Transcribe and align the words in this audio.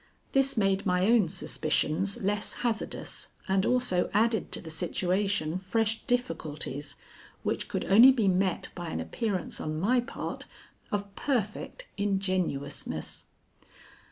This 0.31 0.57
made 0.57 0.83
my 0.83 1.05
own 1.05 1.27
suspicions 1.29 2.23
less 2.23 2.55
hazardous, 2.65 3.33
and 3.47 3.67
also 3.67 4.09
added 4.15 4.51
to 4.51 4.59
the 4.59 4.71
situation 4.71 5.59
fresh 5.59 6.01
difficulties 6.07 6.95
which 7.43 7.67
could 7.67 7.85
only 7.85 8.11
be 8.11 8.27
met 8.27 8.69
by 8.73 8.89
an 8.89 8.99
appearance 8.99 9.61
on 9.61 9.79
my 9.79 9.99
part 9.99 10.45
of 10.91 11.15
perfect 11.15 11.85
ingenuousness. 11.97 13.25